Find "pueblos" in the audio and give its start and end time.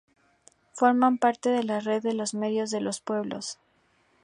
3.01-3.59